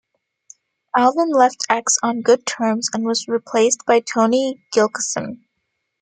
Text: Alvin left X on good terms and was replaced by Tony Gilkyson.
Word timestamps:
Alvin 0.97 1.29
left 1.29 1.63
X 1.69 1.99
on 2.01 2.21
good 2.23 2.43
terms 2.47 2.89
and 2.91 3.05
was 3.05 3.27
replaced 3.27 3.85
by 3.85 3.99
Tony 3.99 4.65
Gilkyson. 4.73 5.43